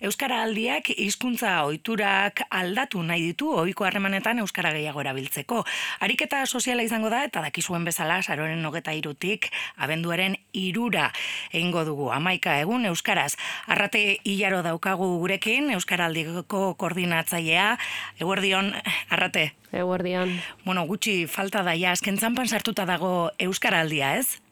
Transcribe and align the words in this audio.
Euskara 0.00 0.42
aldiak 0.44 0.90
hizkuntza 0.92 1.62
ohiturak 1.64 2.42
aldatu 2.50 3.00
nahi 3.02 3.22
ditu 3.30 3.48
ohiko 3.56 3.86
harremanetan 3.88 4.42
euskara 4.42 4.72
gehiago 4.74 5.00
erabiltzeko. 5.00 5.62
Ariketa 6.04 6.42
soziala 6.46 6.84
izango 6.84 7.08
da 7.08 7.22
eta 7.24 7.40
dakizuen 7.40 7.84
bezala 7.88 8.20
saroren 8.22 8.60
nogeta 8.62 8.92
irutik 8.92 9.48
abenduaren 9.76 10.36
irura 10.52 11.08
egingo 11.52 11.86
dugu 11.88 12.10
amaika 12.12 12.58
egun 12.60 12.84
euskaraz. 12.92 13.32
Arrate 13.66 14.18
hilaro 14.24 14.62
daukagu 14.66 15.08
gurekin 15.18 15.70
euskara 15.72 16.10
aldiko 16.10 16.74
koordinatzailea. 16.76 17.76
Eguerdion, 18.20 18.74
arrate. 19.08 19.52
Eguerdion. 19.72 20.36
Bueno, 20.64 20.84
gutxi 20.86 21.24
falta 21.26 21.64
daia, 21.64 21.96
azken 21.96 22.18
zanpan 22.20 22.48
sartuta 22.48 22.84
dago 22.84 23.30
euskara 23.38 23.80
aldia, 23.80 24.16
ez? 24.20 24.45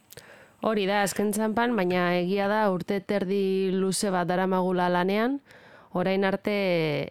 Hori 0.64 0.86
da, 0.88 1.02
azken 1.04 1.28
txampan, 1.36 1.74
baina 1.76 2.14
egia 2.16 2.46
da 2.48 2.62
urte 2.72 2.96
terdi 3.04 3.68
luze 3.74 4.08
bat 4.08 4.24
dara 4.30 4.46
magula 4.48 4.86
lanean, 4.88 5.34
orain 5.92 6.24
arte 6.24 6.54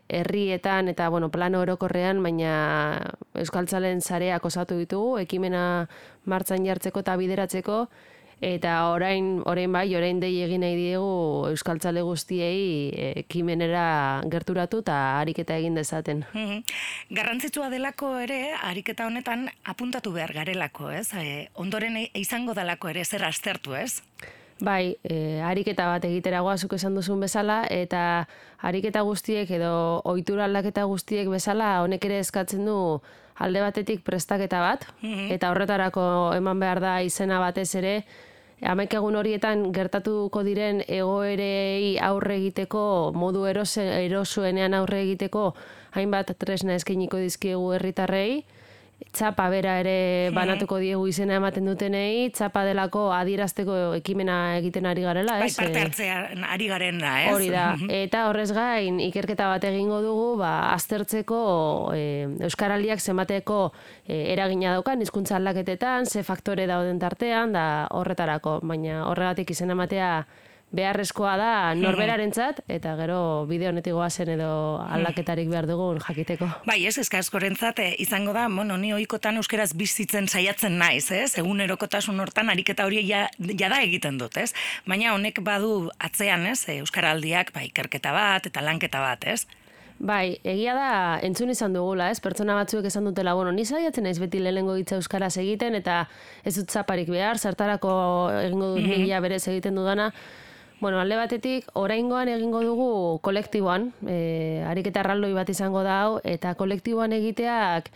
herrietan 0.09 0.89
eta 0.89 1.05
bueno, 1.13 1.29
plano 1.29 1.61
orokorrean, 1.61 2.23
baina 2.25 2.55
Euskaltzalen 3.37 4.01
zareak 4.01 4.47
osatu 4.49 4.79
ditugu, 4.79 5.19
ekimena 5.21 5.85
martzan 6.25 6.65
jartzeko 6.65 7.05
eta 7.05 7.13
bideratzeko, 7.21 7.77
Eta 8.43 8.89
orain, 8.91 9.37
orain 9.47 9.71
bai, 9.71 9.85
orain 9.95 10.17
dei 10.19 10.33
egin 10.43 10.65
nahi 10.65 10.75
diegu 10.75 11.47
Euskaltzale 11.47 12.01
guztiei 12.03 12.91
ekimenera 13.23 13.85
gerturatu 14.31 14.81
eta 14.83 14.97
ariketa 15.21 15.55
egin 15.61 15.77
dezaten. 15.79 16.25
Mhm. 16.33 16.59
Garrantzitsua 17.15 17.69
delako 17.71 18.17
ere, 18.19 18.41
ariketa 18.59 19.07
honetan 19.07 19.47
apuntatu 19.63 20.11
behar 20.11 20.33
garelako, 20.35 20.89
ez? 20.91 21.13
E, 21.13 21.47
ondoren 21.55 21.95
izango 22.13 22.53
delako 22.53 22.91
ere 22.91 23.05
zer 23.05 23.23
aztertu, 23.23 23.77
ez? 23.79 24.01
Bai, 24.59 24.97
e, 25.07 25.39
ariketa 25.41 25.87
bat 25.87 26.03
egiteragoa 26.05 26.57
zuk 26.57 26.75
esan 26.75 26.99
duzun 26.99 27.23
bezala, 27.23 27.63
eta 27.71 28.27
ariketa 28.59 29.01
guztiek 29.07 29.49
edo 29.55 30.01
ohitura 30.03 30.49
aldaketa 30.49 30.83
guztiek 30.83 31.31
bezala, 31.31 31.77
honek 31.83 32.05
ere 32.11 32.19
eskatzen 32.19 32.67
du 32.67 32.77
alde 33.39 33.63
batetik 33.63 34.03
prestaketa 34.03 34.59
bat, 34.61 34.85
mhm. 35.01 35.31
eta 35.31 35.55
horretarako 35.55 36.03
eman 36.35 36.59
behar 36.59 36.83
da 36.83 36.99
izena 37.07 37.39
batez 37.39 37.71
ere, 37.79 37.97
Hamaik 38.63 38.93
egun 38.95 39.17
horietan 39.19 39.65
gertatuko 39.75 40.41
diren 40.47 40.77
egoerei 40.87 41.97
aurre 41.99 42.37
egiteko, 42.39 43.11
modu 43.11 43.43
erose, 43.49 43.83
erosuenean 44.05 44.73
aurre 44.77 45.01
egiteko, 45.03 45.49
hainbat 45.99 46.31
tresna 46.39 46.77
eskeniko 46.79 47.19
dizkiegu 47.19 47.73
herritarrei, 47.75 48.45
txapa 49.11 49.47
bera 49.51 49.75
ere 49.81 50.29
banatuko 50.35 50.77
diegu 50.81 51.07
izena 51.09 51.35
ematen 51.39 51.65
dutenei, 51.67 52.29
txapa 52.35 52.63
delako 52.67 53.07
adirazteko 53.15 53.77
ekimena 53.99 54.57
egiten 54.59 54.87
ari 54.89 55.03
garela, 55.05 55.37
bai, 55.41 55.49
ez? 55.49 55.57
Bai, 55.57 55.65
parte 55.67 55.79
eh, 55.79 55.83
hartzean 55.87 56.45
ari 56.55 56.69
garen 56.71 57.01
da, 57.01 57.13
ez? 57.23 57.33
Hori 57.33 57.49
da, 57.53 57.65
eta 57.97 58.27
horrez 58.29 58.49
gain, 58.55 59.01
ikerketa 59.03 59.49
bat 59.51 59.67
egingo 59.69 59.99
dugu, 60.05 60.29
ba, 60.41 60.53
aztertzeko 60.73 61.41
e, 61.95 62.05
Euskaraldiak 62.47 63.03
zenbateko 63.03 63.59
e, 64.05 64.23
eragina 64.33 64.77
daukan, 64.77 65.03
hizkuntza 65.03 65.37
aldaketetan, 65.39 66.07
ze 66.07 66.23
faktore 66.23 66.67
dauden 66.69 67.01
tartean, 67.01 67.53
da 67.53 67.67
horretarako, 67.91 68.59
baina 68.63 69.03
horregatik 69.09 69.53
izena 69.55 69.77
ematea 69.77 70.13
beharrezkoa 70.73 71.35
da 71.37 71.51
norberarentzat 71.77 72.63
eta 72.71 72.95
gero 72.97 73.19
bideo 73.49 73.69
honetik 73.69 73.93
goazen 73.93 74.33
edo 74.35 74.49
aldaketarik 74.81 75.49
behar 75.51 75.67
dugun 75.69 76.01
jakiteko. 76.01 76.49
Bai, 76.65 76.79
ez 76.89 76.97
eska 76.97 77.21
askorentzat 77.21 77.79
eh, 77.83 77.91
izango 78.01 78.33
da, 78.33 78.47
bueno, 78.49 78.77
ni 78.81 78.93
ohikotan 78.95 79.37
euskeraz 79.41 79.71
bizitzen 79.77 80.27
saiatzen 80.27 80.77
naiz, 80.81 81.05
ez? 81.13 81.37
Egunerokotasun 81.41 82.19
hortan 82.19 82.49
ariketa 82.49 82.87
hori 82.89 83.03
ja, 83.07 83.27
ja 83.53 83.69
da 83.69 83.81
egiten 83.85 84.17
dut, 84.21 84.37
ez? 84.41 84.51
Baina 84.89 85.13
honek 85.13 85.43
badu 85.45 85.89
atzean, 85.99 86.47
ez? 86.49 86.63
Euskaraldiak 86.79 87.53
bai 87.53 87.67
ikerketa 87.69 88.13
bat 88.15 88.49
eta 88.49 88.65
lanketa 88.65 89.03
bat, 89.03 89.29
ez? 89.29 89.43
Bai, 90.03 90.39
egia 90.43 90.73
da, 90.75 90.93
entzun 91.23 91.53
izan 91.53 91.75
dugula, 91.77 92.09
ez? 92.11 92.17
Pertsona 92.19 92.57
batzuek 92.57 92.89
esan 92.89 93.05
dutela, 93.07 93.35
bueno, 93.37 93.53
ni 93.53 93.63
saiatzen 93.63 94.03
naiz 94.07 94.17
beti 94.19 94.41
lehengo 94.41 94.73
hitza 94.75 94.97
euskaraz 94.97 95.35
egiten 95.37 95.77
eta 95.77 96.07
ez 96.43 96.55
dut 96.57 96.73
zaparik 96.73 97.11
behar, 97.13 97.37
zertarako 97.37 97.93
egingo 98.41 98.73
dut 98.73 98.81
mm 98.81 99.05
-hmm. 99.05 99.21
berez 99.21 99.47
egiten 99.47 99.75
dudana, 99.75 100.11
Bueno, 100.83 100.99
alde 100.99 101.15
batetik, 101.15 101.67
oraingoan 101.79 102.27
egingo 102.27 102.59
dugu 102.59 102.85
kolektiboan, 103.23 103.85
e, 104.03 104.65
ariketa 104.67 104.99
erraldoi 104.99 105.29
bat 105.31 105.47
izango 105.47 105.79
da 105.85 105.93
hau, 106.01 106.17
eta 106.27 106.51
kolektiboan 106.59 107.15
egiteak 107.15 107.87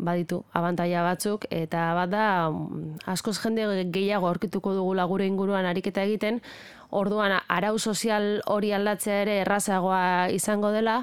baditu 0.00 0.38
abantaia 0.56 1.02
batzuk, 1.04 1.44
eta 1.52 1.82
bat 1.98 2.08
da, 2.14 2.22
mm, 2.48 3.02
askoz 3.12 3.34
jende 3.42 3.66
gehiago 3.92 4.30
aurkituko 4.30 4.72
dugu 4.72 4.94
lagure 4.96 5.26
inguruan 5.28 5.68
ariketa 5.68 6.06
egiten, 6.08 6.40
orduan 6.88 7.36
arau 7.58 7.74
sozial 7.78 8.30
hori 8.46 8.72
aldatzea 8.72 9.20
ere 9.26 9.36
errazagoa 9.42 10.30
izango 10.32 10.72
dela, 10.72 11.02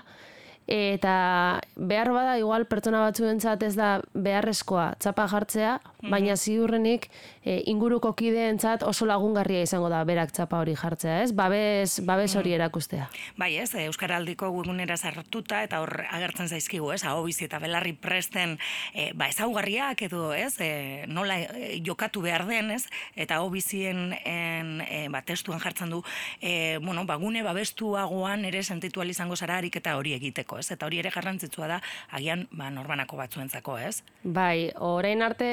eta 0.65 1.61
behar 1.77 2.11
bada 2.17 2.39
igual 2.41 2.65
pertsona 2.65 3.05
batzuentzat 3.05 3.61
ez 3.61 3.75
da 3.77 4.01
beharrezkoa 4.13 4.95
txapa 4.97 5.29
jartzea, 5.29 5.77
mhm. 6.01 6.11
baina 6.11 6.35
ziurrenik 6.37 7.09
e, 7.43 7.61
inguruko 7.71 8.13
kideentzat 8.17 8.83
oso 8.83 9.05
lagungarria 9.09 9.61
izango 9.65 9.89
da 9.89 10.03
berak 10.07 10.33
txapa 10.35 10.59
hori 10.61 10.75
jartzea, 10.75 11.21
ez? 11.23 11.31
Babes, 11.35 12.01
babes 12.05 12.35
hori 12.35 12.51
mhm. 12.51 12.59
erakustea. 12.61 13.09
Bai, 13.37 13.55
ez, 13.57 13.73
Euskaraldiko 13.87 14.49
webunera 14.53 14.97
sartuta 14.97 15.63
eta 15.63 15.81
hor 15.83 16.03
agertzen 16.09 16.49
zaizkigu, 16.49 16.91
ez? 16.93 17.03
Hau 17.07 17.23
bizi 17.25 17.45
eta 17.47 17.59
belarri 17.63 17.93
presten 17.93 18.57
e, 18.93 19.11
ba 19.17 19.29
ezaugarriak 19.31 20.01
edo, 20.07 20.31
ez? 20.33 20.55
E, 20.59 21.05
nola 21.07 21.39
e, 21.39 21.81
jokatu 21.85 22.21
behar 22.25 22.45
den, 22.49 22.71
ez? 22.75 22.85
Eta 23.15 23.41
hau 23.41 23.49
bizien 23.53 24.13
en, 24.25 24.81
e, 24.85 25.05
ba, 25.13 25.23
testuan 25.25 25.61
jartzen 25.63 25.91
du, 25.93 26.03
e, 26.41 26.77
bueno, 26.83 27.05
bagune 27.07 27.43
babestuagoan 27.45 28.45
ere 28.45 28.63
sentitu 28.63 29.03
izango 29.07 29.35
zara 29.35 29.57
eta 29.57 29.95
hori 29.97 30.13
egiteko 30.13 30.57
ez? 30.59 30.71
Eta 30.71 30.85
hori 30.85 30.99
ere 30.99 31.11
garrantzitsua 31.13 31.67
da, 31.67 31.81
agian, 32.11 32.47
ba, 32.51 32.69
norbanako 32.69 33.17
batzuentzako, 33.17 33.77
ez? 33.77 34.03
Bai, 34.23 34.71
orain 34.79 35.21
arte, 35.21 35.47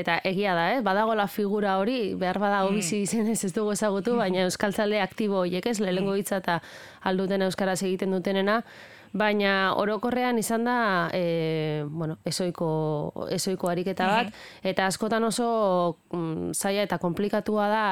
eta 0.00 0.18
egia 0.28 0.54
da, 0.58 0.68
ez? 0.76 0.82
Badago 0.84 1.14
la 1.18 1.26
figura 1.28 1.76
hori, 1.80 2.14
behar 2.18 2.38
bada 2.42 2.62
mm. 2.64 2.78
bizi 2.78 3.02
izen 3.06 3.28
ez 3.32 3.52
dugu 3.52 3.74
ezagutu, 3.74 4.16
baina 4.22 4.46
euskaltzalde 4.46 5.00
aktibo 5.02 5.42
horiek, 5.42 5.66
ez? 5.66 5.78
Lehengo 5.80 6.16
hitza 6.18 6.40
eta 6.42 6.60
alduten 7.10 7.42
euskaraz 7.48 7.80
egiten 7.82 8.14
dutenena, 8.14 8.62
baina 9.12 9.74
orokorrean 9.76 10.38
izan 10.40 10.64
da 10.64 11.10
e, 11.12 11.84
bueno, 11.88 12.16
esoiko, 12.24 12.68
esoiko 13.30 13.68
ariketa 13.68 14.08
bat, 14.08 14.32
eta 14.64 14.86
askotan 14.88 15.24
oso 15.28 15.98
mm, 16.12 16.52
zaila 16.56 16.86
eta 16.88 16.98
komplikatua 16.98 17.68
da 17.68 17.84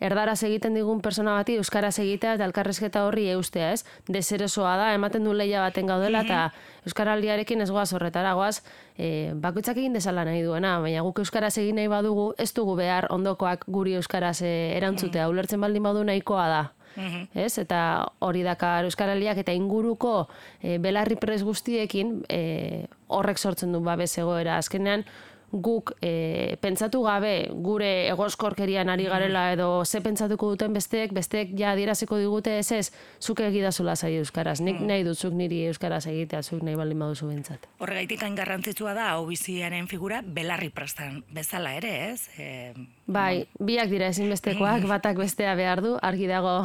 erdaraz 0.00 0.40
egiten 0.48 0.74
digun 0.74 1.02
persona 1.04 1.36
bati 1.36 1.58
euskaraz 1.60 1.94
egitea 2.02 2.38
eta 2.38 2.48
elkarrezketa 2.48 3.04
horri 3.06 3.28
eustea, 3.34 3.72
ez? 3.76 3.84
Deserosoa 4.08 4.74
da, 4.80 4.90
ematen 4.96 5.24
du 5.28 5.36
leia 5.36 5.60
baten 5.62 5.86
gaudela, 5.86 6.24
eta 6.24 6.40
euskaraldiarekin 6.88 7.62
ez 7.62 7.70
goaz 7.70 7.92
horretara, 7.92 8.32
goaz, 8.34 8.62
e, 8.96 9.32
bakoitzak 9.38 9.76
egin 9.76 9.92
desala 9.94 10.24
nahi 10.26 10.42
duena, 10.42 10.78
baina 10.80 11.04
guk 11.06 11.22
euskaraz 11.22 11.54
egin 11.62 11.78
nahi 11.78 11.92
badugu, 11.92 12.32
ez 12.38 12.50
dugu 12.56 12.74
behar 12.80 13.10
ondokoak 13.14 13.68
guri 13.68 13.94
euskaraz 14.00 14.40
e, 14.42 14.54
erantzutea, 14.78 15.28
ulertzen 15.28 15.60
baldin 15.60 15.84
badu 15.84 16.04
nahikoa 16.08 16.48
da. 16.48 16.62
-hmm. 16.96 17.28
ez? 17.34 17.58
Eta 17.58 18.08
hori 18.18 18.42
dakar 18.42 18.84
Euskaraliak 18.84 19.38
eta 19.38 19.52
inguruko 19.52 20.28
e, 20.62 20.78
belarri 20.78 21.16
pres 21.16 21.42
guztiekin 21.42 22.24
e, 22.28 22.86
horrek 23.08 23.38
sortzen 23.38 23.72
du 23.72 23.80
babes 23.80 24.18
egoera. 24.18 24.56
Azkenean, 24.56 25.04
guk 25.52 25.92
e, 26.00 26.56
pentsatu 26.64 27.02
gabe 27.04 27.50
gure 27.52 28.08
egoskorkerian 28.08 28.88
ari 28.88 29.04
garela 29.04 29.44
edo 29.52 29.84
ze 29.84 30.00
pentsatuko 30.00 30.48
duten 30.54 30.72
besteek, 30.72 31.12
besteek 31.12 31.52
ja 31.58 31.72
adieraziko 31.76 32.16
digute 32.16 32.56
ez 32.58 32.72
ez, 32.72 32.92
zuke 33.20 33.46
egidazula 33.46 33.94
zai 33.96 34.14
euskaraz. 34.16 34.60
Nik 34.60 34.80
mm. 34.80 34.88
nahi 34.88 35.04
dut 35.04 35.18
zuk 35.18 35.36
niri 35.36 35.66
euskaraz 35.68 36.06
egitea, 36.06 36.42
zuk 36.42 36.62
nahi 36.64 36.76
baldin 36.76 37.04
baduzu 37.04 37.28
bentsat. 37.28 37.68
Horregaitik 37.84 38.24
hain 38.24 38.34
garrantzitsua 38.34 38.94
da 38.96 39.10
hau 39.12 39.26
biziaren 39.28 39.88
figura 39.88 40.22
belarri 40.24 40.70
prestan 40.70 41.22
bezala 41.30 41.74
ere, 41.76 41.92
ez? 42.12 42.28
E, 42.40 42.72
bai, 43.06 43.44
biak 43.60 43.92
dira 43.92 44.08
ezinbestekoak, 44.08 44.88
batak 44.94 45.20
bestea 45.20 45.54
behar 45.58 45.84
du, 45.84 45.98
argi 46.00 46.30
dago 46.30 46.56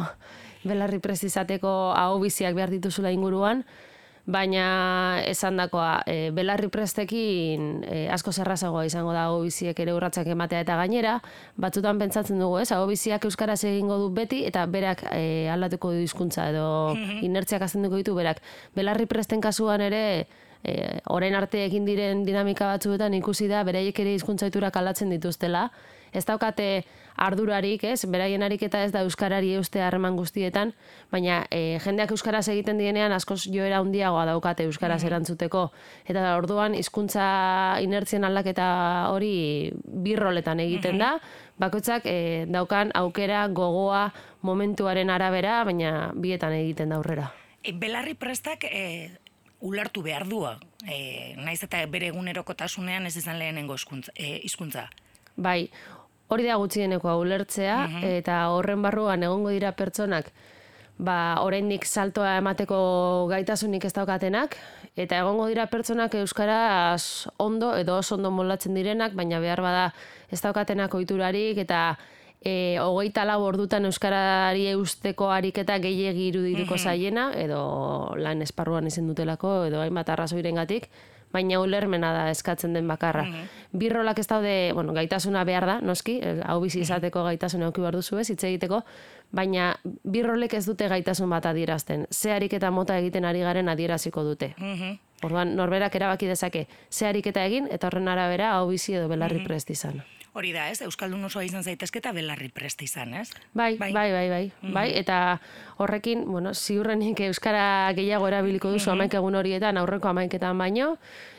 belarri 0.64 1.00
izateko 1.22 1.92
hau 1.94 2.18
biziak 2.20 2.54
behar 2.54 2.70
dituzula 2.70 3.12
inguruan, 3.12 3.64
baina 4.28 5.22
esan 5.24 5.56
dakoa, 5.56 6.02
e, 6.06 6.28
belarri 6.36 6.68
prestekin 6.68 7.84
e, 7.88 8.00
asko 8.12 8.32
zerrazagoa 8.36 8.84
izango 8.84 9.14
da 9.16 9.24
biziek 9.40 9.78
ere 9.80 9.94
urratzak 9.96 10.28
ematea 10.34 10.60
eta 10.66 10.76
gainera, 10.76 11.14
batzutan 11.56 11.98
pentsatzen 11.98 12.40
dugu, 12.42 12.58
ez, 12.60 12.68
biziak 12.90 13.24
euskaraz 13.24 13.62
egingo 13.64 13.96
du 14.02 14.10
beti, 14.12 14.42
eta 14.44 14.66
berak 14.68 15.06
e, 15.14 15.48
aldatuko 15.48 15.94
du 15.96 16.04
hizkuntza 16.04 16.50
edo 16.52 16.68
mhm. 16.92 17.24
inertziak 17.24 17.64
azten 17.64 17.88
ditu 17.88 18.14
berak. 18.14 18.42
Belarri 18.76 19.08
presten 19.08 19.40
kasuan 19.40 19.80
ere, 19.80 20.26
e, 20.62 21.00
orain 21.08 21.34
arte 21.34 21.64
egin 21.64 21.88
diren 21.88 22.24
dinamika 22.28 22.68
batzuetan 22.74 23.16
ikusi 23.16 23.48
da, 23.48 23.64
beraiek 23.64 23.98
ere 23.98 24.12
hizkuntzaiturak 24.18 24.76
aldatzen 24.76 25.08
dituztela, 25.14 25.70
ez 26.12 26.24
daukate 26.24 26.84
ardurarik, 27.18 27.82
ez? 27.84 28.04
Beraien 28.06 28.42
ariketa 28.42 28.84
ez 28.86 28.92
da 28.94 29.02
euskarari 29.06 29.52
euste 29.58 29.82
harreman 29.82 30.16
guztietan, 30.16 30.72
baina 31.12 31.42
e, 31.50 31.78
jendeak 31.84 32.14
euskaraz 32.14 32.46
egiten 32.48 32.78
dienean 32.78 33.12
askoz 33.12 33.42
joera 33.50 33.82
handiagoa 33.82 34.24
daukate 34.30 34.68
euskaraz 34.68 35.02
mm 35.02 35.08
erantzuteko 35.08 35.60
eta 36.10 36.34
orduan 36.36 36.74
hizkuntza 36.74 37.24
inertzien 37.80 38.26
aldaketa 38.26 38.66
hori 39.12 39.70
birroletan 40.04 40.60
egiten 40.60 40.98
da. 41.00 41.14
Bakoitzak 41.58 42.04
e, 42.04 42.44
daukan 42.50 42.90
aukera 42.94 43.46
gogoa 43.48 44.10
momentuaren 44.42 45.10
arabera, 45.10 45.62
baina 45.64 46.10
bietan 46.14 46.52
egiten 46.52 46.92
da 46.92 46.98
aurrera. 47.00 47.30
E, 47.62 47.72
belarri 47.72 48.14
prestak 48.14 48.66
e, 48.68 49.10
ulertu 49.60 50.02
behar 50.02 50.26
du, 50.28 50.44
e, 50.86 51.34
naiz 51.38 51.62
eta 51.64 51.80
bere 51.90 52.12
egunerokotasunean 52.12 53.06
ez 53.06 53.16
izan 53.16 53.38
lehenengo 53.38 53.74
hizkuntza- 53.74 54.12
e, 54.14 54.40
hizkuntza. 54.44 54.88
Bai, 55.36 55.70
hori 56.28 56.46
da 56.46 56.56
gutxieneko 56.60 57.16
ulertzea 57.22 57.80
eta 58.12 58.48
horren 58.54 58.82
barruan 58.84 59.22
egongo 59.22 59.50
dira 59.54 59.72
pertsonak 59.72 60.32
ba, 60.98 61.38
oraindik 61.46 61.86
saltoa 61.86 62.36
emateko 62.42 62.78
gaitasunik 63.30 63.86
ez 63.86 63.94
daukatenak, 63.94 64.56
eta 64.98 65.22
egongo 65.22 65.46
dira 65.50 65.68
pertsonak 65.70 66.14
euskaraz 66.18 67.30
ondo 67.38 67.72
edo 67.78 67.98
oso 68.02 68.16
ondo 68.18 68.32
moldatzen 68.34 68.74
direnak, 68.74 69.14
baina 69.14 69.40
behar 69.40 69.62
bada 69.62 69.84
ez 70.30 70.40
daukatenak 70.42 70.94
ohiturarik 70.94 71.62
eta 71.62 71.96
e, 72.42 72.78
hogeita 72.82 73.24
lau 73.28 73.40
ordutan 73.46 73.86
euskarari 73.88 74.66
eusteko 74.74 75.30
ariketa 75.34 75.78
gehiegi 75.82 76.28
irudituko 76.32 76.78
zaiena, 76.78 77.30
edo 77.38 78.14
lan 78.18 78.42
esparruan 78.42 78.90
izan 78.90 79.06
dutelako, 79.10 79.62
edo 79.70 79.80
hainbat 79.84 80.10
arrazoirengatik, 80.14 80.90
baina 81.32 81.60
ulermena 81.60 82.12
da 82.12 82.24
eskatzen 82.30 82.72
den 82.74 82.88
bakarra. 82.88 83.26
Birrolak 83.72 84.18
ez 84.18 84.26
daude, 84.26 84.72
bueno, 84.74 84.94
gaitasuna 84.96 85.44
behar 85.44 85.66
da, 85.66 85.78
noski, 85.80 86.18
eh, 86.22 86.40
hau 86.44 86.60
bizi 86.60 86.80
izateko 86.80 87.24
gaitasuna 87.24 87.68
eduki 87.68 87.84
behar 87.84 87.98
duzu 88.00 88.18
ez, 88.18 88.28
hitz 88.30 88.42
egiteko, 88.44 88.82
baina 89.30 89.74
birrolek 90.04 90.54
ez 90.54 90.64
dute 90.66 90.88
gaitasun 90.88 91.30
bat 91.30 91.46
adierazten. 91.46 92.06
Ze 92.10 92.32
ariketa 92.32 92.70
mota 92.70 92.98
egiten 92.98 93.24
ari 93.24 93.40
garen 93.40 93.68
adieraziko 93.68 94.24
dute. 94.24 94.54
Mhm. 94.58 94.98
Orduan, 95.22 95.56
norberak 95.56 95.94
erabaki 95.94 96.26
dezake, 96.26 96.68
ze 96.90 97.06
ariketa 97.06 97.44
egin, 97.44 97.66
eta 97.70 97.88
horren 97.88 98.08
arabera, 98.08 98.52
hau 98.54 98.68
bizi 98.68 98.94
edo 98.94 99.08
belarri 99.08 99.42
prest 99.44 99.70
izan. 99.70 100.02
Hori 100.38 100.52
da, 100.54 100.68
ez? 100.70 100.78
Euskaldun 100.86 101.26
osoa 101.26 101.42
izan 101.42 101.64
zaitezke 101.66 101.98
eta 101.98 102.12
belarri 102.14 102.46
prest 102.54 102.84
izan, 102.86 103.10
ez? 103.18 103.26
Bai, 103.58 103.72
bai, 103.80 103.90
bai, 103.90 104.10
bai, 104.14 104.44
bai, 104.70 104.86
eta 105.00 105.16
horrekin, 105.82 106.22
bueno, 106.30 106.52
ziurrenik 106.54 107.24
euskara 107.26 107.90
gehiago 107.96 108.28
erabiliko 108.30 108.70
duzu 108.70 108.92
amaik 108.92 109.16
egun 109.18 109.34
horietan, 109.34 109.80
aurreko 109.82 110.12
amaiketan 110.12 110.60
baino, 110.62 110.92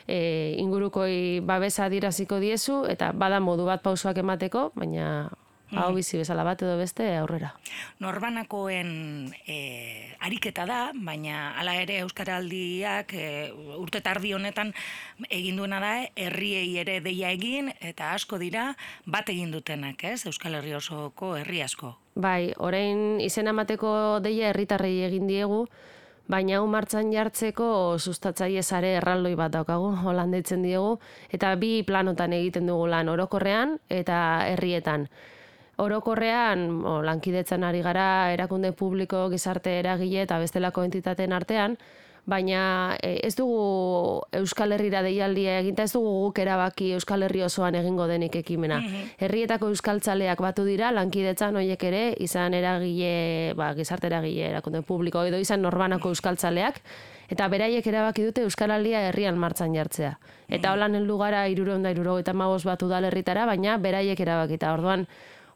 e, 0.04 0.52
ingurukoi 0.60 1.40
babesa 1.48 1.86
adiraziko 1.88 2.42
diezu, 2.44 2.82
eta 2.92 3.14
bada 3.16 3.40
modu 3.40 3.64
bat 3.70 3.80
pausoak 3.80 4.20
emateko, 4.20 4.68
baina 4.76 5.30
hau 5.76 5.90
bizi 5.94 6.18
bezala 6.20 6.44
bat 6.46 6.62
edo 6.62 6.76
beste 6.78 7.06
aurrera. 7.18 7.52
Norbanakoen 8.02 8.90
e, 9.46 9.58
ariketa 10.20 10.66
da, 10.68 10.80
baina 10.94 11.54
hala 11.60 11.76
ere 11.80 12.00
Euskaraldiak 12.04 13.14
e, 13.14 13.26
urte 13.78 14.02
tardi 14.04 14.32
honetan 14.34 14.72
egin 15.28 15.60
duena 15.60 15.80
da, 15.82 15.92
herriei 16.16 16.76
ere 16.82 17.00
deia 17.04 17.30
egin, 17.36 17.72
eta 17.80 18.12
asko 18.16 18.40
dira 18.42 18.70
bat 19.06 19.28
egin 19.30 19.54
dutenak, 19.54 20.04
ez? 20.04 20.24
Euskal 20.26 20.58
Herri 20.58 20.74
osoko 20.74 21.34
herri 21.38 21.62
asko. 21.62 21.94
Bai, 22.20 22.52
orain 22.58 23.20
izen 23.22 23.48
emateko 23.48 24.18
deia 24.24 24.50
herritarrei 24.50 24.96
egin 25.06 25.28
diegu, 25.30 25.64
baina 26.30 26.58
hau 26.58 26.66
martxan 26.70 27.10
jartzeko 27.12 27.98
sustatzaile 27.98 28.62
sare 28.62 28.94
erraldoi 29.00 29.34
bat 29.38 29.52
daukagu, 29.54 29.90
holan 30.06 30.34
deitzen 30.34 30.62
diegu, 30.66 30.98
eta 31.32 31.54
bi 31.58 31.80
planotan 31.86 32.34
egiten 32.36 32.70
dugu 32.70 32.86
lan 32.90 33.10
orokorrean 33.10 33.78
eta 33.88 34.20
herrietan. 34.46 35.08
Orokorrean, 35.80 36.68
o, 36.84 37.00
lankidetzan 37.06 37.64
ari 37.64 37.80
gara 37.82 38.32
erakunde 38.34 38.72
publiko, 38.76 39.28
gizarte 39.32 39.78
eragile 39.80 40.26
eta 40.26 40.38
bestelako 40.42 40.84
entitateen 40.84 41.32
artean, 41.32 41.76
baina 42.30 42.96
e, 43.02 43.14
ez 43.26 43.34
dugu 43.36 44.22
Euskal 44.40 44.74
Herrira 44.76 45.02
deialdia 45.02 45.58
eginta 45.60 45.84
ez 45.86 45.92
dugu 45.94 46.10
guk 46.26 46.40
erabaki 46.42 46.92
Euskal 46.98 47.24
Herri 47.26 47.42
osoan 47.46 47.78
egingo 47.80 48.06
denik 48.10 48.36
ekimena. 48.42 48.80
Herrietako 49.18 49.70
euskaltzaleak 49.72 50.42
batu 50.44 50.66
dira 50.68 50.92
lankidetzan 50.94 51.56
hoiek 51.56 51.84
ere 51.90 52.02
izan 52.20 52.54
eragile, 52.54 53.54
ba, 53.58 53.72
gizarte 53.78 54.10
eragile 54.10 54.50
erakunde 54.50 54.82
publiko 54.86 55.24
edo 55.26 55.40
izan 55.40 55.64
norbanako 55.66 56.14
euskaltzaleak 56.14 56.82
eta 57.30 57.46
beraiek 57.48 57.86
erabaki 57.86 58.24
dute 58.26 58.42
Euskaraldia 58.42 59.04
herrian 59.08 59.38
martxan 59.38 59.74
jartzea. 59.74 60.16
Eta 60.50 60.72
holan 60.74 60.96
heldu 60.98 61.16
gara 61.20 61.44
375 61.46 62.66
bat 62.66 62.82
udalerritara, 62.82 63.44
baina 63.46 63.76
beraiek 63.78 64.18
erabakita. 64.18 64.72
Orduan 64.74 65.06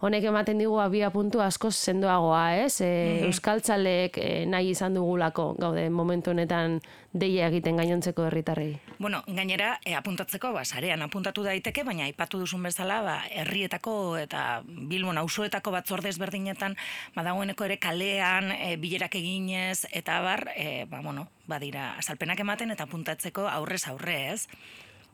honek 0.00 0.24
ematen 0.30 0.58
digu 0.58 0.78
abia 0.80 1.10
puntu 1.14 1.40
askoz 1.44 1.74
sendoagoa, 1.76 2.56
ez? 2.64 2.80
E, 2.84 2.90
Euskaltzaleek 3.28 4.18
e, 4.18 4.28
nahi 4.46 4.72
izan 4.74 4.94
dugulako 4.98 5.52
gaude 5.58 5.88
momentu 5.90 6.32
honetan 6.32 6.80
deia 7.14 7.48
egiten 7.48 7.78
gainontzeko 7.78 8.26
herritarrei. 8.26 8.72
Bueno, 8.98 9.22
gainera, 9.26 9.78
e, 9.84 9.94
apuntatzeko, 9.94 10.50
ba, 10.52 10.64
sarean 10.64 11.02
apuntatu 11.06 11.44
daiteke, 11.46 11.84
baina 11.86 12.08
aipatu 12.08 12.40
duzun 12.42 12.62
bezala, 12.66 13.00
ba, 13.06 13.16
herrietako 13.30 14.16
eta 14.18 14.62
Bilbon 14.64 15.18
auzoetako 15.22 15.74
batzorde 15.76 16.10
ezberdinetan, 16.10 16.74
badagoeneko 17.14 17.68
ere 17.68 17.78
kalean, 17.78 18.50
e, 18.56 18.74
bilerak 18.82 19.14
eginez, 19.20 19.86
eta 19.92 20.20
bar, 20.26 20.48
e, 20.56 20.86
ba, 20.90 21.02
bueno, 21.06 21.28
badira, 21.46 21.92
azalpenak 22.02 22.40
ematen 22.42 22.74
eta 22.74 22.88
apuntatzeko 22.88 23.46
aurrez 23.50 23.84
aurre, 23.92 24.18
ez? 24.34 24.48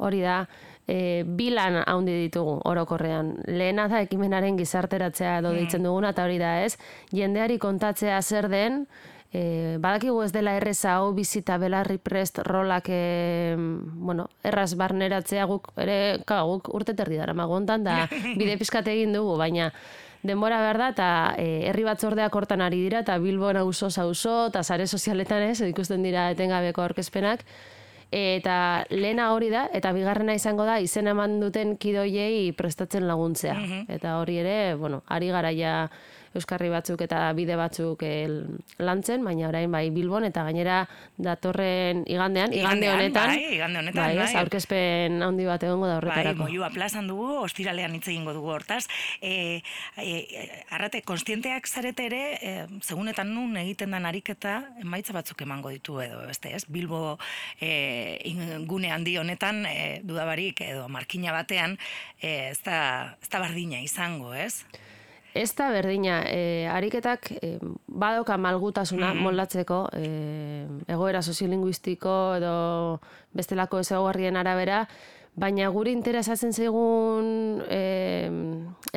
Hori 0.01 0.23
da, 0.25 0.41
e, 0.91 1.23
bilan 1.27 1.81
haundi 1.85 2.17
ditugu 2.25 2.59
orokorrean. 2.69 3.35
Lehena 3.47 3.87
da 3.93 4.03
ekimenaren 4.07 4.59
gizarteratzea 4.59 5.39
edo 5.43 5.55
deitzen 5.57 5.87
duguna, 5.87 6.15
eta 6.15 6.27
hori 6.27 6.41
da 6.41 6.57
ez, 6.65 6.75
jendeari 7.15 7.59
kontatzea 7.63 8.21
zer 8.23 8.51
den, 8.53 8.85
e, 9.33 9.79
badakigu 9.83 10.23
ez 10.25 10.33
dela 10.35 10.57
erreza 10.59 10.97
hau 10.99 11.13
bizita 11.15 11.59
belarri 11.63 11.99
prest 12.03 12.43
rolak 12.47 12.91
e, 12.91 13.55
bueno, 13.57 14.29
erraz 14.43 14.75
barneratzea 14.79 15.47
guk, 15.51 15.73
ere, 15.81 16.21
ka, 16.27 16.43
guk 16.49 16.73
urte 16.75 16.97
terdi 16.99 17.21
dara 17.21 17.35
magontan, 17.35 17.87
da 17.87 18.05
bide 18.39 18.59
pizkate 18.61 18.95
egin 18.97 19.15
dugu, 19.17 19.37
baina 19.39 19.71
denbora 20.27 20.61
behar 20.61 20.79
da, 20.81 20.89
eta 20.93 21.11
e, 21.41 21.51
herri 21.71 21.87
batzordeak 21.87 22.35
hortan 22.35 22.65
ari 22.65 22.83
dira, 22.83 23.05
eta 23.07 23.17
Bilbon 23.23 23.57
auzo 23.63 23.89
auzo 24.03 24.47
eta 24.51 24.63
sare 24.63 24.87
sozialetan 24.87 25.47
ez, 25.49 25.61
ikusten 25.65 26.03
dira 26.05 26.31
etengabeko 26.35 26.83
aurkezpenak, 26.83 27.47
eta 28.11 28.87
lehena 28.91 29.31
hori 29.35 29.51
da, 29.51 29.69
eta 29.73 29.93
bigarrena 29.95 30.35
izango 30.35 30.65
da, 30.67 30.79
izen 30.83 31.11
eman 31.11 31.39
duten 31.41 31.77
kidoiei 31.79 32.53
prestatzen 32.59 33.07
laguntzea. 33.07 33.57
Eta 33.89 34.19
hori 34.19 34.41
ere, 34.43 34.75
bueno, 34.75 35.03
ari 35.07 35.31
garaia 35.31 35.91
Euskarri 36.35 36.69
batzuk 36.71 37.01
eta 37.03 37.25
bide 37.35 37.57
batzuk 37.59 38.03
el, 38.07 38.37
lantzen, 38.79 39.25
baina 39.27 39.49
orain 39.49 39.71
bai 39.73 39.91
Bilbon 39.91 40.23
eta 40.29 40.45
gainera 40.47 40.85
datorren 41.19 42.05
igandean, 42.07 42.53
igande 42.55 42.89
honetan, 42.93 43.33
bai, 43.35 43.55
igande 43.57 43.79
honetan, 43.81 44.05
bai, 44.05 44.17
ez, 44.17 44.29
bai. 44.33 44.43
aurkezpen 44.45 45.23
handi 45.27 45.47
bat 45.49 45.63
egongo 45.67 45.89
da 45.89 45.97
Bai, 45.97 45.99
horretarako. 46.05 46.45
moiua 46.47 46.69
plazan 46.71 47.09
dugu, 47.11 47.27
ostiralean 47.43 47.97
hitz 47.99 48.07
egingo 48.13 48.33
dugu 48.37 48.53
hortaz. 48.55 48.85
E, 49.21 49.63
e, 49.99 50.15
arrate, 50.71 51.03
konstienteak 51.03 51.67
zarete 51.67 52.07
ere, 52.07 52.23
e, 52.41 52.53
segunetan 52.81 53.35
nun 53.35 53.57
egiten 53.61 53.91
den 53.97 54.07
ariketa, 54.07 54.55
emaitza 54.85 55.13
batzuk 55.17 55.43
emango 55.43 55.73
ditu 55.75 55.99
edo, 56.05 56.23
beste, 56.31 56.55
ez? 56.55 56.63
Bilbo 56.69 57.19
e, 57.61 58.21
in- 58.31 58.67
gune 58.71 58.93
handi 58.95 59.17
honetan, 59.19 59.65
e, 59.67 60.01
dudabarik 60.07 60.63
edo 60.63 60.87
markina 60.89 61.33
batean, 61.35 61.75
e, 62.23 62.51
ez, 62.53 62.61
da, 62.63 63.17
ez 63.21 63.29
da 63.35 63.43
bardina 63.43 63.83
izango, 63.83 64.33
ez? 64.35 64.63
Ez 65.35 65.55
da 65.55 65.69
berdina, 65.71 66.25
e, 66.27 66.67
ariketak 66.67 67.31
e, 67.39 67.59
badoka 67.87 68.37
malgutasuna 68.37 69.13
moldatzeko 69.15 69.85
e, 69.95 70.09
egoera 70.91 71.23
soziolinguistiko 71.23 72.17
edo 72.41 72.55
bestelako 73.37 73.79
ezaugarrien 73.85 74.37
arabera, 74.37 74.85
baina 75.39 75.69
guri 75.71 75.93
interesatzen 75.95 76.53
zaigun 76.53 77.63
e, 77.71 78.27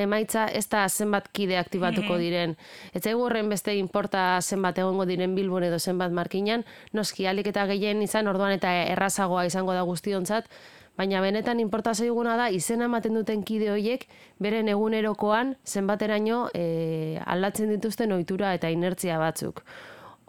emaitza 0.02 0.48
ez 0.50 0.66
da 0.72 0.88
zenbat 0.90 1.30
kide 1.32 1.60
aktibatuko 1.62 2.18
diren. 2.18 2.56
Ez 2.94 3.04
zaigu 3.04 3.22
horren 3.28 3.52
beste 3.54 3.76
inporta 3.78 4.42
zenbat 4.42 4.82
egongo 4.82 5.06
diren 5.06 5.36
bilbon 5.38 5.68
edo 5.70 5.80
zenbat 5.80 6.12
markinan, 6.12 6.66
noski 6.94 7.28
alik 7.30 7.52
eta 7.54 7.68
gehien 7.70 8.02
izan 8.02 8.28
orduan 8.28 8.58
eta 8.58 8.74
errazagoa 8.96 9.46
izango 9.46 9.78
da 9.78 9.86
guztiontzat, 9.86 10.50
Baina 10.98 11.22
benetan 11.26 11.60
inporta 11.60 11.96
zaiguna 11.98 12.36
da 12.38 12.50
izena 12.54 12.86
ematen 12.86 13.18
duten 13.18 13.42
kide 13.44 13.72
hoiek 13.74 14.06
beren 14.44 14.70
egunerokoan 14.70 15.56
zenbateraino 15.66 16.46
e, 16.54 17.18
aldatzen 17.26 17.72
dituzten 17.74 18.14
ohitura 18.14 18.54
eta 18.54 18.70
inertzia 18.70 19.18
batzuk. 19.18 19.64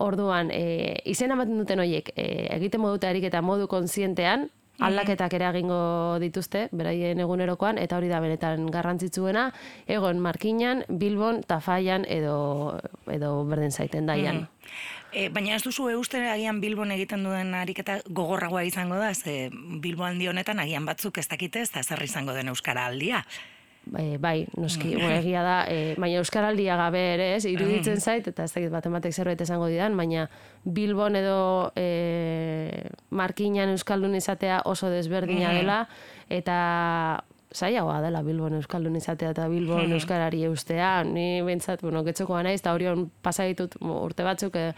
Orduan, 0.01 0.51
e, 0.51 1.03
izena 1.05 1.37
ematen 1.37 1.61
duten 1.61 1.85
hoiek 1.85 2.11
e, 2.17 2.49
egiten 2.57 2.81
modute 2.81 3.11
ariketa 3.11 3.45
modu 3.45 3.69
kontzientean, 3.69 4.49
aldaketak 4.83 5.37
eragingo 5.37 5.79
dituzte, 6.23 6.65
beraien 6.75 7.21
egunerokoan, 7.23 7.79
eta 7.79 7.99
hori 8.01 8.09
da 8.11 8.19
benetan 8.25 8.67
garrantzitsuena, 8.75 9.51
egon 9.87 10.19
Markinan, 10.25 10.83
Bilbon, 10.89 11.43
Tafaian 11.47 12.09
edo, 12.11 12.81
edo 13.13 13.37
berdin 13.47 13.71
zaiten 13.71 14.11
daian. 14.11 14.47
E, 15.15 15.29
baina 15.31 15.55
ez 15.55 15.63
duzu 15.63 15.87
euste 15.93 16.19
agian 16.27 16.59
Bilbon 16.61 16.91
egiten 16.91 17.23
duen 17.23 17.55
ariketa 17.55 18.01
gogorragoa 18.11 18.65
izango 18.67 18.99
da, 18.99 19.13
ze 19.15 19.49
Bilbo 19.55 20.05
handi 20.05 20.27
honetan 20.27 20.59
agian 20.59 20.87
batzuk 20.87 21.19
ez 21.23 21.29
dakite 21.31 21.63
ez 21.63 21.71
da 21.71 21.85
zer 21.85 22.03
izango 22.03 22.35
den 22.35 22.51
Euskara 22.51 22.89
aldia. 22.91 23.23
Bai, 23.87 24.17
bai, 24.17 24.47
noski, 24.57 24.95
bueno, 24.97 25.11
egia 25.13 25.43
da, 25.45 25.57
e, 25.69 25.93
baina 26.01 26.23
Euskaraldia 26.23 26.77
gabe 26.81 27.03
ere, 27.13 27.27
ez, 27.37 27.45
iruditzen 27.45 28.01
zait, 28.01 28.27
eta 28.31 28.47
ez 28.47 28.53
dakit 28.55 28.73
bat 28.73 28.87
ematek 28.89 29.13
zerbait 29.13 29.41
esango 29.45 29.69
didan, 29.69 29.97
baina 29.97 30.25
Bilbon 30.65 31.19
edo 31.21 31.37
e, 31.77 32.89
Markinan 33.13 33.75
Euskaldun 33.75 34.17
izatea 34.17 34.63
oso 34.73 34.89
desberdina 34.89 35.53
dela, 35.53 35.83
eta 36.33 36.57
zailagoa 37.55 38.01
dela 38.03 38.25
Bilbon 38.25 38.57
Euskaldun 38.59 38.97
izatea 38.97 39.35
eta 39.37 39.47
Bilbon 39.53 39.93
Euskarari 39.95 40.43
eustea, 40.49 41.05
ni 41.05 41.43
bentsat, 41.47 41.85
bueno, 41.85 42.03
getxokoa 42.09 42.43
naiz, 42.43 42.63
eta 42.63 42.73
horion 42.73 43.11
pasa 43.23 43.45
ditut 43.51 43.77
mo, 43.85 44.01
urte 44.09 44.25
batzuk, 44.27 44.57
e, 44.57 44.73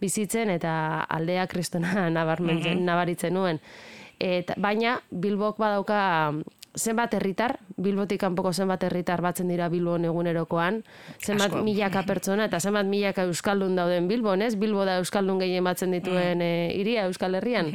bizitzen 0.00 0.50
eta 0.50 0.72
aldea 1.08 1.46
kristona 1.46 2.08
nabarmentzen, 2.16 2.84
nabaritzen 2.86 3.34
nuen. 3.34 3.60
Et, 4.20 4.50
baina 4.60 4.98
Bilbok 5.10 5.60
badauka 5.60 6.00
zenbat 6.76 7.14
herritar, 7.14 7.56
Bilbotik 7.80 8.20
kanpoko 8.20 8.52
zenbat 8.52 8.84
herritar 8.86 9.22
batzen 9.24 9.48
dira 9.50 9.68
Bilbon 9.72 10.04
egunerokoan, 10.06 10.82
zenbat 11.18 11.50
Asko. 11.50 11.64
milaka 11.66 12.04
pertsona 12.06 12.46
eta 12.46 12.60
zenbat 12.60 12.86
milaka 12.86 13.24
euskaldun 13.26 13.74
dauden 13.76 14.06
Bilbon, 14.08 14.42
ez? 14.42 14.54
Bilbo 14.58 14.84
da 14.86 14.98
euskaldun 15.00 15.40
gehien 15.40 15.64
batzen 15.64 15.96
dituen 15.96 16.42
e, 16.42 16.70
iria 16.78 17.08
Euskal 17.08 17.34
Herrian. 17.34 17.72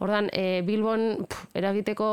Ordan 0.00 0.30
e, 0.32 0.62
Bilbon 0.64 1.26
pff, 1.26 1.50
eragiteko 1.54 2.08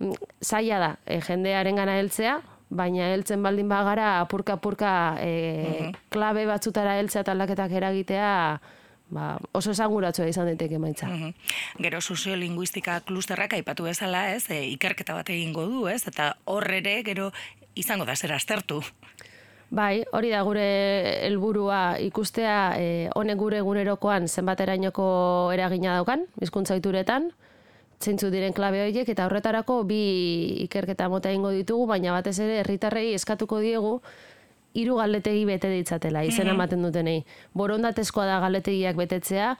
mm, 0.00 0.12
zaila 0.42 0.80
da 0.82 0.90
e, 1.06 1.20
jendearen 1.22 1.78
gana 1.78 2.00
heltzea, 2.00 2.40
baina 2.70 3.12
heltzen 3.12 3.42
baldin 3.42 3.68
bagara 3.68 4.20
apurka-apurka 4.20 5.18
e, 5.22 5.92
klabe 6.10 6.46
batzutara 6.48 6.96
heltzea 6.98 7.22
eta 7.22 7.32
aldaketak 7.32 7.72
eragitea 7.78 8.32
ba, 9.10 9.36
oso 9.54 9.70
esanguratsua 9.70 10.26
izan 10.28 10.50
daiteke 10.50 10.80
emaitza. 10.80 11.06
Mhm. 11.06 11.34
Gero 11.82 12.00
soziolinguistika 12.00 13.00
klusterrak 13.06 13.54
aipatu 13.54 13.84
bezala, 13.84 14.32
ez, 14.34 14.50
e, 14.50 14.64
ikerketa 14.74 15.14
bat 15.14 15.30
egingo 15.30 15.66
du, 15.66 15.86
ez, 15.88 16.02
eta 16.08 16.34
hor 16.44 16.66
ere 16.70 17.02
gero 17.06 17.30
izango 17.74 18.04
da 18.04 18.16
zer 18.16 18.32
aztertu. 18.32 18.82
Bai, 19.70 20.04
hori 20.14 20.30
da 20.30 20.42
gure 20.46 20.66
helburua 21.26 21.98
ikustea 21.98 22.76
e, 22.78 23.08
honek 23.14 23.38
gure 23.38 23.58
egunerokoan 23.58 24.28
zenbaterainoko 24.28 25.06
eragina 25.54 25.96
daukan, 25.98 26.22
hizkuntza 26.40 26.74
ohituretan, 26.74 27.32
zeintzu 28.02 28.30
diren 28.30 28.54
klabe 28.56 28.82
horiek 28.84 29.08
eta 29.08 29.26
horretarako 29.26 29.82
bi 29.88 30.00
ikerketa 30.66 31.08
mota 31.08 31.30
egingo 31.32 31.50
ditugu, 31.54 31.86
baina 31.90 32.12
batez 32.12 32.38
ere 32.38 32.60
herritarrei 32.62 33.12
eskatuko 33.16 33.60
diegu 33.64 34.00
hiru 34.76 34.98
galdetegi 35.00 35.46
bete 35.48 35.70
ditzatela, 35.72 36.22
izena 36.28 36.52
ematen 36.52 36.84
dutenei. 36.84 37.22
Borondatezkoa 37.56 38.26
da 38.28 38.40
galdetegiak 38.44 38.98
betetzea, 38.98 39.54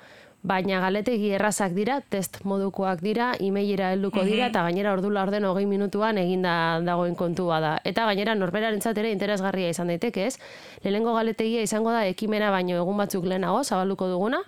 baina 0.47 0.79
galetegi 0.81 1.33
errazak 1.35 1.75
dira, 1.75 1.99
test 2.13 2.39
modukoak 2.47 3.01
dira, 3.03 3.33
emailera 3.43 3.91
helduko 3.95 4.23
dira, 4.27 4.47
eta 4.53 4.63
gainera 4.67 4.93
ordu 4.95 5.11
laurden 5.11 5.45
hogei 5.49 5.67
minutuan 5.67 6.21
eginda 6.23 6.79
dagoen 6.87 7.17
kontua 7.19 7.59
da. 7.63 7.73
Eta 7.85 8.07
gainera 8.07 8.37
norberarentzat 8.39 8.99
ere 9.03 9.11
interesgarria 9.15 9.73
izan 9.75 9.91
daiteke, 9.91 10.29
ez? 10.31 10.39
Lehenengo 10.85 11.17
galetegia 11.17 11.65
izango 11.67 11.91
da 11.95 12.05
ekimena 12.07 12.53
baino 12.55 12.79
egun 12.79 13.03
batzuk 13.03 13.27
lehenago 13.27 13.65
zabalduko 13.65 14.09
duguna, 14.13 14.43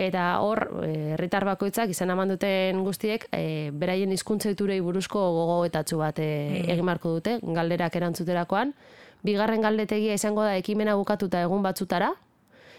eta 0.00 0.26
hor 0.40 0.64
eh, 0.88 1.14
herritar 1.18 1.44
bakoitzak 1.44 1.92
izan 1.92 2.14
eman 2.14 2.32
duten 2.32 2.80
guztiek 2.86 3.28
e, 3.32 3.70
beraien 3.72 4.12
hizkuntza 4.16 4.52
iturei 4.54 4.80
buruzko 4.80 5.20
gogoetatzu 5.38 6.00
bat 6.00 6.20
e, 6.24 6.64
egin 6.64 6.86
beharko 6.88 7.18
dute, 7.18 7.38
galderak 7.44 8.00
erantzuterakoan. 8.00 8.72
Bigarren 9.24 9.64
galdetegia 9.64 10.16
izango 10.16 10.44
da 10.44 10.56
ekimena 10.56 10.96
bukatuta 11.00 11.40
egun 11.44 11.62
batzutara, 11.64 12.12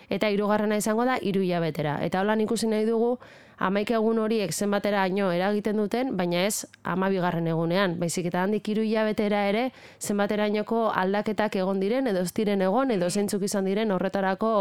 eta 0.09 0.29
hirugarrena 0.29 0.77
izango 0.77 1.05
da 1.05 1.17
hiru 1.21 1.41
hilabetera. 1.41 1.99
Eta 2.05 2.21
holan 2.21 2.41
ikusi 2.41 2.67
nahi 2.67 2.85
dugu 2.85 3.17
hamaik 3.57 3.91
egun 3.95 4.19
horiek 4.19 4.53
zenbateraino 4.53 5.29
eragiten 5.33 5.79
duten, 5.79 6.13
baina 6.17 6.43
ez 6.45 6.65
hamabigarren 6.83 7.47
egunean. 7.47 7.97
Baizik 7.99 8.29
eta 8.31 8.43
handik 8.43 8.67
hiru 8.69 8.83
hilabetera 8.85 9.45
ere 9.49 9.69
zenbaterainoko 10.01 10.89
aldaketak 10.91 11.55
egon 11.61 11.79
diren, 11.83 12.07
edo 12.11 12.23
ez 12.25 12.33
diren 12.35 12.61
egon, 12.65 12.91
edo 12.95 13.09
zeintzuk 13.09 13.45
izan 13.47 13.67
diren 13.69 13.91
horretarako 13.95 14.51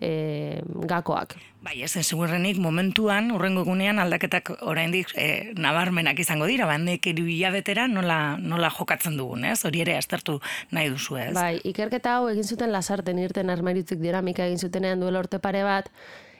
e, 0.00 0.60
gakoak. 0.88 1.36
Bai, 1.60 1.74
ez, 1.84 1.92
segurrenik 1.92 2.56
momentuan, 2.56 3.28
urrengo 3.36 3.66
egunean 3.66 4.00
aldaketak 4.00 4.54
oraindik 4.64 5.12
e, 5.12 5.52
nabarmenak 5.60 6.22
izango 6.22 6.48
dira, 6.48 6.64
bandik 6.70 7.10
hiru 7.10 7.26
hilabetera 7.28 7.84
nola, 7.90 8.38
nola 8.40 8.70
jokatzen 8.72 9.18
dugun, 9.20 9.44
ez? 9.44 9.58
Hori 9.68 9.84
ere 9.84 9.98
aztertu 10.00 10.38
nahi 10.72 10.88
duzu, 10.94 11.18
ez? 11.20 11.34
Bai, 11.36 11.60
ikerketa 11.68 12.16
hau 12.16 12.30
egin 12.32 12.48
zuten 12.48 12.72
lasarten 12.72 13.20
irten 13.20 13.52
armeritik 13.52 14.00
dinamika 14.00 14.48
egin 14.48 14.64
zutenean 14.64 15.04
duela 15.04 15.20
urte 15.20 15.42
pare 15.42 15.60
bat, 15.66 15.92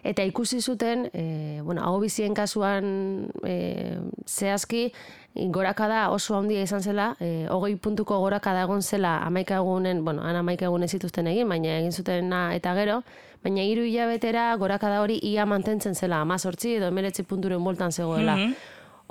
eta 0.04 0.24
ikusi 0.24 0.60
zuten, 0.60 1.08
e, 1.12 1.60
bueno, 1.62 1.82
hau 1.84 2.00
bizien 2.00 2.34
kasuan 2.34 3.30
e, 3.44 3.98
zehazki, 4.26 4.90
gorakada 5.54 6.08
oso 6.10 6.36
handia 6.36 6.62
izan 6.62 6.82
zela, 6.82 7.14
e, 7.20 7.46
hogei 7.50 7.76
puntuko 7.76 8.18
gorakada 8.18 8.64
egon 8.66 8.82
zela 8.82 9.18
amaika 9.26 9.60
egunen, 9.60 10.04
bueno, 10.04 10.22
han 10.26 10.36
amaika 10.36 10.66
egun 10.66 10.82
ez 10.82 10.90
zituzten 10.90 11.28
egin, 11.30 11.48
baina 11.48 11.78
egin 11.78 11.92
zutena 11.92 12.48
eta 12.56 12.74
gero, 12.74 13.02
baina 13.44 13.62
hiru 13.62 13.86
hilabetera 13.86 14.50
gorakada 14.56 15.00
hori 15.02 15.20
ia 15.22 15.46
mantentzen 15.46 15.94
zela, 15.94 16.20
amazortzi 16.20 16.76
edo 16.80 16.90
emeretzi 16.90 17.22
punturen 17.22 17.62
boltan 17.64 17.92
zegoela. 17.92 18.36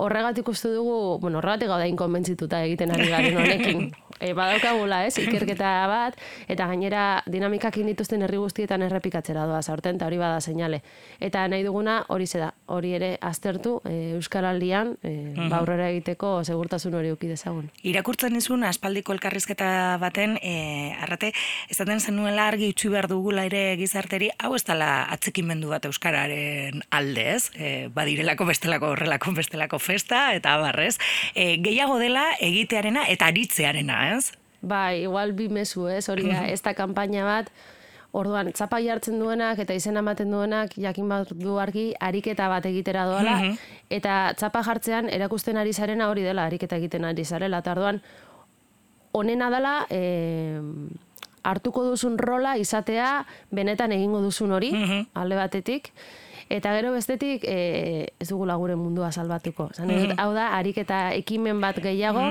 Horregatik 0.00 0.48
uste 0.48 0.70
dugu, 0.72 1.18
bueno, 1.20 1.38
horregatik 1.38 1.68
gauda 1.68 1.86
inkonbentzituta 1.86 2.62
egiten 2.64 2.94
ari 2.94 3.10
garen 3.12 3.36
honekin. 3.36 3.90
E, 4.20 4.34
badaukagula, 4.36 5.04
ez, 5.08 5.16
ikerketa 5.18 5.70
bat, 5.88 6.18
eta 6.52 6.66
gainera 6.68 7.22
dinamikakin 7.30 7.88
dituzten 7.88 8.22
herri 8.22 8.36
guztietan 8.40 8.84
errepikatzera 8.84 9.46
doaz 9.48 9.66
aurten, 9.72 9.96
eta 9.96 10.06
hori 10.06 10.20
bada 10.20 10.40
seinale. 10.40 10.82
Eta 11.20 11.46
nahi 11.48 11.64
duguna 11.64 12.02
hori 12.12 12.28
da, 12.30 12.52
hori 12.68 12.92
ere 12.94 13.10
aztertu 13.20 13.80
e, 13.88 14.12
Euskaraldian, 14.18 14.92
e, 15.02 15.32
ba 15.48 15.60
aurrera 15.62 15.88
egiteko 15.90 16.44
segurtasun 16.44 16.94
hori 16.94 17.10
uki 17.14 17.30
dezagun. 17.32 17.70
Irakurtzen 17.82 18.36
izun 18.36 18.64
aspaldiko 18.68 19.14
elkarrizketa 19.16 19.96
baten, 20.02 20.36
e, 20.42 20.92
arrate, 21.00 21.32
ezaten 21.72 22.00
zenuela 22.00 22.46
argi 22.52 22.70
utzi 22.74 22.92
behar 22.92 23.08
dugula 23.08 23.46
ere 23.48 23.76
gizarteri, 23.80 24.30
hau 24.38 24.52
ez 24.54 24.64
dela 24.68 24.90
atzekimendu 25.16 25.72
bat 25.72 25.88
Euskararen 25.88 26.84
alde, 26.90 27.26
ez? 27.36 27.50
E, 27.56 27.88
badirelako 27.94 28.46
bestelako 28.50 28.92
horrelako 28.94 29.32
bestelako 29.36 29.80
festa, 29.80 30.34
eta 30.36 30.54
abarrez. 30.58 30.98
E, 31.34 31.56
gehiago 31.64 31.98
dela 32.02 32.26
egitearena 32.40 33.06
eta 33.08 33.30
aritzearena, 33.32 34.00
ez? 34.10 34.32
Bai, 34.60 35.02
igual 35.02 35.32
bi 35.32 35.48
mezu, 35.48 35.86
ez, 35.88 36.08
hori 36.12 36.26
da, 36.28 36.46
ez 36.52 36.60
da 36.62 36.74
kanpaina 36.76 37.24
bat, 37.24 37.52
Orduan, 38.10 38.48
txapa 38.50 38.80
jartzen 38.82 39.20
duenak 39.22 39.60
eta 39.62 39.74
izena 39.78 40.00
ematen 40.02 40.32
duenak 40.34 40.72
jakin 40.82 41.06
bat 41.12 41.28
du 41.38 41.60
argi 41.62 41.92
ariketa 42.02 42.48
bat 42.50 42.64
egitera 42.66 43.04
doala. 43.06 43.36
Eta 43.86 44.16
txapa 44.38 44.64
jartzean 44.66 45.06
erakusten 45.14 45.60
ari 45.60 45.72
zarena 45.72 46.08
hori 46.10 46.24
dela 46.26 46.48
ariketa 46.50 46.80
egiten 46.82 47.06
ari 47.06 47.24
zarela. 47.24 47.60
Eta 47.62 47.76
orduan 47.76 48.00
honena 49.14 49.50
dela 49.54 49.74
e, 49.94 50.58
hartuko 51.46 51.84
duzun 51.86 52.18
rola 52.18 52.56
izatea 52.58 53.12
benetan 53.54 53.94
egingo 53.94 54.20
duzun 54.26 54.58
hori 54.58 54.72
alde 55.14 55.38
batetik 55.38 55.92
Eta 56.50 56.72
gero 56.74 56.90
bestetik, 56.90 57.44
e, 57.46 58.10
ez 58.18 58.26
dugula 58.28 58.56
gure 58.58 58.74
mundua 58.74 59.12
salbatuko. 59.12 59.68
Zan, 59.72 59.92
mm 59.94 60.18
Hau 60.18 60.32
da, 60.34 60.48
ariketa 60.58 61.12
ekimen 61.14 61.60
bat 61.62 61.78
gehiago, 61.78 62.24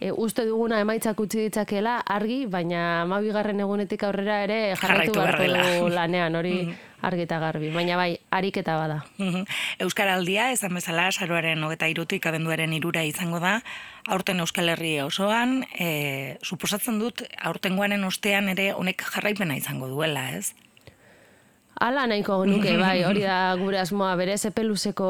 e, 0.00 0.10
uste 0.10 0.42
duguna 0.48 0.80
emaitzak 0.82 1.20
utzi 1.22 1.44
ditzakela 1.46 2.00
argi, 2.02 2.42
baina 2.50 3.02
amabigarren 3.04 3.62
egunetik 3.62 4.02
aurrera 4.02 4.42
ere 4.42 4.58
jarraitu 4.74 5.14
Jarraitu 5.14 5.18
behar 5.20 5.38
beharko 5.38 5.92
lanean, 5.94 6.34
hori 6.34 6.54
argi 7.06 7.22
eta 7.28 7.38
garbi. 7.38 7.70
Baina 7.72 7.96
bai, 7.96 8.18
ariketa 8.30 8.74
bada. 8.76 9.04
Mhm. 9.18 9.44
Euskaraldia, 9.86 10.50
esan 10.52 10.74
bezala, 10.74 11.06
saroaren 11.12 11.62
hogeta 11.62 11.88
irutik 11.88 12.26
abenduaren 12.26 12.74
irura 12.76 13.04
izango 13.06 13.38
da, 13.38 13.60
aurten 14.06 14.40
Euskal 14.40 14.68
Herri 14.74 14.96
osoan, 15.04 15.62
e, 15.78 16.38
suposatzen 16.42 16.98
dut, 16.98 17.22
aurtengoaren 17.38 18.02
ostean 18.04 18.50
ere 18.50 18.72
honek 18.74 19.06
jarraipena 19.14 19.56
izango 19.56 19.88
duela, 19.88 20.30
ez? 20.34 20.56
Ala 21.80 22.02
nahiko 22.04 22.34
nuke, 22.44 22.74
bai, 22.76 22.98
hori 23.08 23.22
da 23.24 23.54
gure 23.56 23.78
asmoa, 23.80 24.10
bere 24.20 24.34
epeluzeko 24.36 25.06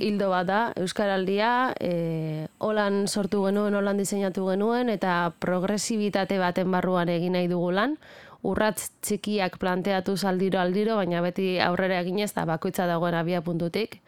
hildo 0.00 0.30
bat 0.32 0.46
da, 0.48 0.60
Euskaraldia, 0.80 1.74
e, 1.84 2.46
holan 2.64 3.02
sortu 3.06 3.42
genuen, 3.44 3.76
holan 3.76 4.00
diseinatu 4.00 4.46
genuen, 4.48 4.88
eta 4.88 5.34
progresibitate 5.38 6.40
baten 6.40 6.72
barruan 6.72 7.12
egin 7.12 7.36
nahi 7.36 7.52
dugu 7.52 7.74
lan, 7.76 7.98
urratz 8.40 8.88
txikiak 9.04 9.60
planteatu 9.60 10.16
aldiro 10.24 10.62
aldiro, 10.64 10.96
baina 10.96 11.20
beti 11.20 11.58
aurrera 11.60 12.00
eginez, 12.00 12.30
eta 12.32 12.48
bakoitza 12.48 12.88
dagoen 12.88 13.12
abia 13.12 13.44
puntutik. 13.44 14.00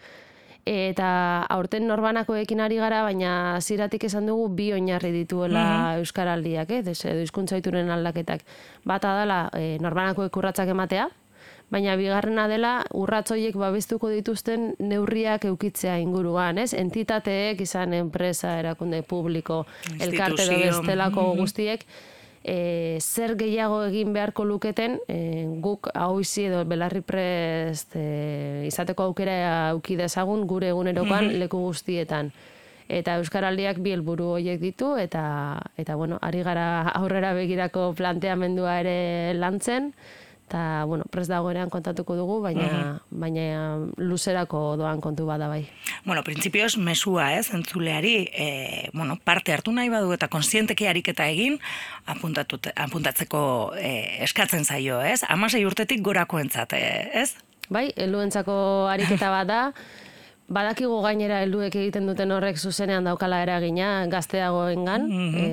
Eta 0.65 1.45
aurten 1.53 1.85
norbanakoekin 1.85 2.65
ari 2.65 2.81
gara, 2.81 3.05
baina 3.05 3.61
ziratik 3.61 4.09
esan 4.09 4.25
dugu 4.25 4.49
bi 4.49 4.73
oinarri 4.73 5.13
dituela 5.13 5.99
Euskaraldiak, 6.01 6.71
eh? 6.71 6.83
Des, 6.83 7.01
edo 7.05 7.21
hizkuntza 7.21 7.61
ohituren 7.61 7.93
aldaketak. 7.93 8.45
Bata 8.89 9.19
dela 9.21 9.51
e, 9.53 9.77
norbanakoek 9.85 10.37
urratsak 10.37 10.73
ematea, 10.73 11.11
baina 11.71 11.97
bigarrena 11.97 12.47
dela 12.51 12.73
urratz 12.99 13.31
horiek 13.31 13.57
babestuko 13.59 14.11
dituzten 14.11 14.75
neurriak 14.83 15.47
eukitzea 15.47 15.99
inguruan, 16.03 16.59
ez? 16.59 16.73
Entitateek, 16.75 17.61
izan 17.63 17.95
enpresa, 17.95 18.59
erakunde 18.59 19.03
publiko, 19.07 19.65
elkarte 19.99 20.43
edo 20.43 20.57
Instituzio, 20.59 20.81
bestelako 20.83 21.27
guztiek, 21.39 21.87
e, 22.43 22.99
zer 23.01 23.37
gehiago 23.39 23.83
egin 23.87 24.13
beharko 24.17 24.45
luketen 24.49 24.99
e, 25.09 25.47
guk 25.63 25.91
hau 25.95 26.21
izi 26.21 26.47
edo 26.49 26.65
belarri 26.69 27.03
prest 27.07 27.97
e, 27.97 28.67
izateko 28.69 29.11
aukera 29.11 29.37
auki 29.71 29.99
dezagun 30.01 30.47
gure 30.51 30.73
egunerokoan 30.75 31.37
leku 31.39 31.61
guztietan. 31.69 32.33
Eta 32.91 33.21
Euskaraldiak 33.21 33.79
bi 33.79 33.93
helburu 33.95 34.33
horiek 34.35 34.59
ditu 34.59 34.97
eta 34.99 35.23
eta 35.79 35.95
bueno, 35.95 36.19
ari 36.27 36.43
gara 36.43 36.89
aurrera 36.99 37.31
begirako 37.37 37.93
planteamendua 37.95 38.81
ere 38.81 38.97
lantzen 39.39 39.93
eta 40.51 40.85
bueno, 40.85 41.05
prest 41.07 41.31
dagoenean 41.31 41.71
kontatuko 41.71 42.17
dugu, 42.19 42.41
baina 42.43 42.99
baina 43.11 43.79
luzerako 44.03 44.75
doan 44.81 45.01
kontu 45.01 45.23
bada 45.29 45.47
bai. 45.47 45.63
Bueno, 46.05 46.25
printzipioz, 46.27 46.75
mesua, 46.77 47.37
ez, 47.39 47.53
entzuleari, 47.55 48.27
e, 48.35 48.91
bueno, 48.93 49.15
parte 49.23 49.55
hartu 49.55 49.71
nahi 49.71 49.89
badu 49.93 50.11
eta 50.17 50.27
konsienteki 50.27 50.89
ariketa 50.91 51.29
egin, 51.31 51.61
apuntatzeko 52.11 53.43
e, 53.79 53.95
eskatzen 54.27 54.67
zaio, 54.67 54.99
ez? 55.07 55.23
Amasei 55.29 55.63
urtetik 55.69 56.03
gorako 56.03 56.43
entzat, 56.43 56.75
ez? 56.75 57.37
Bai, 57.71 57.93
helduentzako 57.95 58.55
ariketa 58.91 59.31
bat 59.31 59.47
da. 59.47 59.65
Badakigu 60.51 60.97
gainera 61.05 61.45
helduek 61.45 61.77
egiten 61.79 62.09
duten 62.11 62.33
horrek 62.35 62.57
zuzenean 62.59 63.05
daukala 63.07 63.39
eragina 63.45 64.09
gazteagoengan 64.11 65.05
e, 65.39 65.45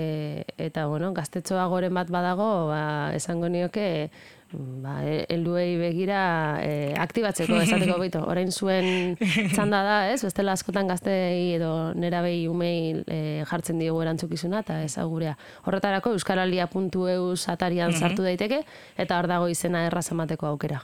eta 0.57 0.87
bueno, 0.89 1.11
gaztetxoagoren 1.13 1.93
bat 1.93 2.09
badago, 2.09 2.47
ba, 2.71 2.81
esango 3.13 3.45
nioke 3.45 4.09
ba, 4.53 4.99
e, 5.03 5.25
helduei 5.29 5.77
begira 5.79 6.59
e, 6.63 6.93
aktibatzeko 6.97 7.59
esateko 7.61 7.97
bito. 8.05 8.21
Orain 8.27 8.51
zuen 8.51 9.17
txanda 9.53 9.81
da, 9.85 9.97
ez? 10.11 10.21
Bestela 10.25 10.55
askotan 10.57 10.87
gaztei 10.87 11.55
edo 11.57 11.93
nerabei 11.97 12.47
umei 12.49 13.03
e, 13.05 13.19
jartzen 13.49 13.79
diogu 13.81 14.01
erantzukizuna 14.05 14.63
eta 14.65 14.81
ez 14.85 14.95
gurea. 14.97 15.35
Horretarako 15.65 16.13
euskaralia.eus 16.17 17.47
atarian 17.53 17.93
sartu 17.93 18.25
daiteke 18.25 18.63
eta 18.97 19.19
hor 19.19 19.27
dago 19.29 19.47
izena 19.51 19.85
erraz 19.87 20.07
emateko 20.11 20.47
aukera. 20.47 20.83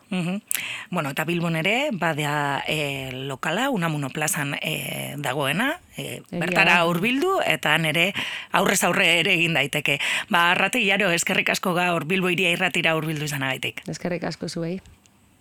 Bueno, 0.92 1.12
eta 1.12 1.26
Bilbon 1.26 1.58
ere, 1.60 1.90
badea 1.94 2.64
e, 2.68 3.12
lokala, 3.30 3.70
unamuno 3.74 4.10
plazan 4.14 4.56
e, 4.62 5.16
dagoena, 5.18 5.74
e, 5.98 6.22
bertara 6.32 6.80
hurbildu 6.88 7.38
eta 7.46 7.76
nere 7.78 8.12
aurrez 8.52 8.82
aurre 8.84 9.08
ere 9.20 9.36
egin 9.38 9.54
daiteke. 9.58 10.00
Ba, 10.30 10.50
arrate 10.52 10.82
jaro, 10.86 11.12
eskerrik 11.12 11.54
asko 11.54 11.74
gaur 11.78 12.06
Bilbo 12.10 12.32
iria 12.34 12.52
irratira 12.54 12.96
hurbildu 12.98 13.30
izanagaitik. 13.30 13.86
Eskerrik 13.90 14.24
asko 14.32 14.50
zuei. 14.50 14.78